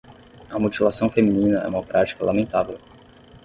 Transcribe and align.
A 0.49 0.57
mutilação 0.57 1.11
feminina 1.11 1.59
é 1.59 1.67
uma 1.67 1.83
prática 1.83 2.25
lamentável 2.25 2.79